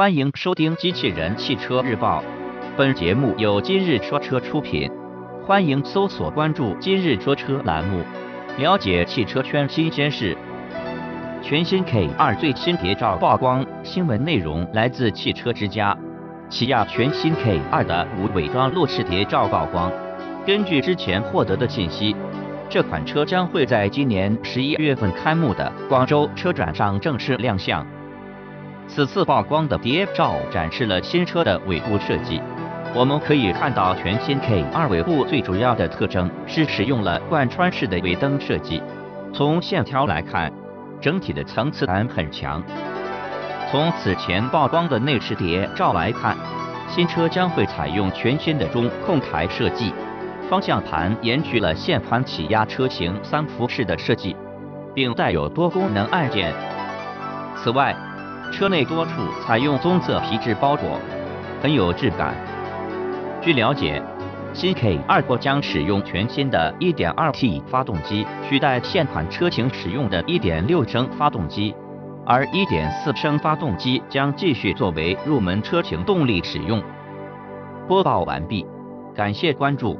[0.00, 2.22] 欢迎收听《机器人汽车日报》，
[2.74, 4.90] 本节目由今日说车出品。
[5.46, 8.02] 欢迎搜索关注“今日说车”栏目，
[8.56, 10.34] 了解汽车圈新鲜事。
[11.42, 15.94] 全新 K 二最新谍照曝光，新闻内容来自汽车之家。
[16.48, 19.92] 起亚全新 K 二的无伪装路试谍照曝光。
[20.46, 22.16] 根据之前获得的信息，
[22.70, 27.86] 这款车将会在今年十一月份开幕的广州车展上正式亮相。
[28.92, 32.42] 此次曝光的谍照展示了新车的尾部设计，
[32.92, 38.82] 我们可以看到全新 K 二尾部最主要的特征是使用了贯穿式的尾灯设计。
[39.32, 40.52] 从线条来看，
[41.00, 42.60] 整体的层次感很强。
[43.70, 46.36] 从此前曝光的内饰谍照来看，
[46.88, 49.94] 新车将会采用全新的中控台设计，
[50.48, 54.34] 方向盘延续了现款起亚车型三辐式的设计，
[54.92, 56.52] 并带有多功能按键。
[57.54, 57.94] 此外，
[58.50, 59.12] 车内多处
[59.46, 60.98] 采用棕色皮质包裹，
[61.62, 62.34] 很有质感。
[63.40, 64.02] 据了解，
[64.52, 71.74] 新 K2 或将使用全新的 1.2T 发动机，取代现款车型使用的1.6升发动机，
[72.26, 76.82] 而1.4升发动机将继续作为入门车型动力使用。
[77.88, 78.66] 播报完毕，
[79.14, 79.88] 感谢关注。